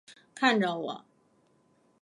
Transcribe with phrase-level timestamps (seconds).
[0.33, 1.05] 看着我